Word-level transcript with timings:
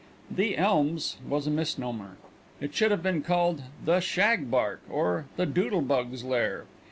"The 0.31 0.57
Elms" 0.57 1.17
was 1.29 1.45
a 1.45 1.51
misnomer. 1.51 2.17
It 2.59 2.73
should 2.73 2.89
have 2.89 3.03
been 3.03 3.21
called 3.21 3.61
"The 3.85 3.99
Shagbark" 3.99 4.79
or 4.89 5.27
"The 5.35 5.45
Doodle 5.45 5.81
Bug's 5.81 6.23
Lair." 6.23 6.65